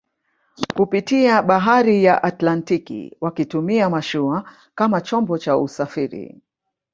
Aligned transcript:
kupitia 0.77 1.41
bahari 1.41 2.03
ya 2.03 2.23
Atlantiki 2.23 3.17
wakitumia 3.21 3.89
mashua 3.89 4.51
kama 4.75 5.01
chombo 5.01 5.37
cha 5.37 5.57
usafiri 5.57 6.41